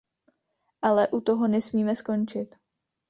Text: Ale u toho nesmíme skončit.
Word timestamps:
Ale 0.81 1.07
u 1.11 1.21
toho 1.21 1.47
nesmíme 1.47 1.95
skončit. 1.95 2.55